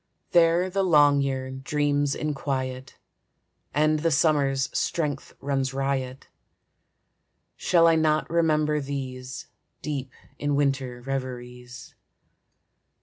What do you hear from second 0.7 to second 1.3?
long